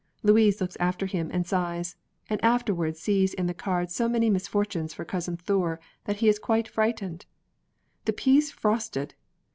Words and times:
Louise 0.23 0.59
looks 0.59 0.75
after 0.79 1.05
him 1.05 1.29
and 1.31 1.45
sighs, 1.45 1.95
and 2.27 2.43
afterwards 2.43 2.99
sees 2.99 3.35
in 3.35 3.45
the 3.45 3.53
cards 3.53 3.93
so 3.93 4.09
many 4.09 4.31
misfortunes 4.31 4.95
for 4.95 5.05
Cousin 5.05 5.37
Thure 5.37 5.79
that 6.05 6.15
he 6.15 6.27
is 6.27 6.39
quite 6.39 6.67
frightened. 6.67 7.27
"The 8.05 8.13
peas 8.13 8.49
frosted!" 8.51 9.13